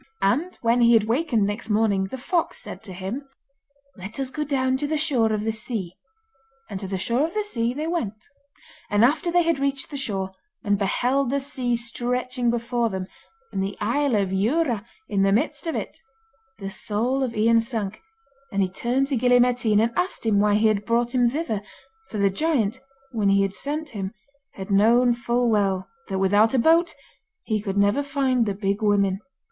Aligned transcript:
And 0.23 0.57
when 0.63 0.81
he 0.81 0.93
had 0.93 1.03
wakened 1.03 1.45
next 1.45 1.69
morning 1.69 2.05
the 2.05 2.17
fox 2.17 2.57
said 2.57 2.81
to 2.85 2.91
him: 2.93 3.29
'Let 3.97 4.19
us 4.19 4.31
go 4.31 4.43
down 4.43 4.75
to 4.77 4.87
the 4.87 4.97
shore 4.97 5.31
of 5.31 5.43
the 5.43 5.51
sea.' 5.51 5.93
And 6.71 6.79
to 6.79 6.87
the 6.87 6.97
shore 6.97 7.23
of 7.27 7.35
the 7.35 7.43
sea 7.43 7.75
they 7.75 7.85
went. 7.85 8.15
And 8.89 9.05
after 9.05 9.31
they 9.31 9.43
had 9.43 9.59
reached 9.59 9.91
the 9.91 9.97
shore, 9.97 10.31
and 10.63 10.79
beheld 10.79 11.29
the 11.29 11.39
sea 11.39 11.75
stretching 11.75 12.49
before 12.49 12.89
them, 12.89 13.05
and 13.51 13.61
the 13.63 13.77
isle 13.79 14.15
of 14.15 14.29
Dhiurradh 14.29 14.83
in 15.07 15.21
the 15.21 15.31
midst 15.31 15.67
of 15.67 15.75
it, 15.75 15.99
the 16.57 16.71
soul 16.71 17.21
of 17.21 17.35
Ian 17.37 17.59
sank, 17.59 18.01
and 18.51 18.63
he 18.63 18.69
turned 18.69 19.05
to 19.05 19.15
Gille 19.15 19.39
Mairtean 19.39 19.79
and 19.79 19.91
asked 19.95 20.25
why 20.25 20.55
he 20.55 20.65
had 20.65 20.83
brought 20.83 21.13
him 21.13 21.29
thither, 21.29 21.61
for 22.09 22.17
the 22.17 22.31
giant, 22.31 22.79
when 23.11 23.29
he 23.29 23.43
had 23.43 23.53
sent 23.53 23.89
him, 23.89 24.13
had 24.53 24.71
known 24.71 25.13
full 25.13 25.47
well 25.47 25.87
that 26.07 26.17
without 26.17 26.55
a 26.55 26.57
boat 26.57 26.95
he 27.43 27.61
could 27.61 27.77
never 27.77 28.01
find 28.01 28.47
the 28.47 28.55
Big 28.55 28.81
Women. 28.81 29.19